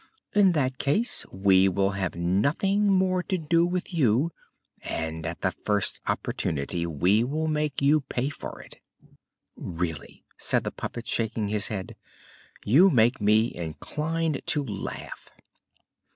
[0.33, 4.31] "In that case we will have nothing more to do with you,
[4.81, 8.81] and at the first opportunity we will make you pay for it."
[9.55, 11.95] "Really," said the puppet, shaking his head,
[12.65, 15.29] "you make me inclined to laugh."